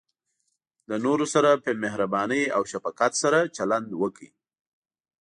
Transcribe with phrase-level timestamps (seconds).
[0.89, 4.29] د نورو سره د مهربانۍ او شفقت سره چلند وکړئ.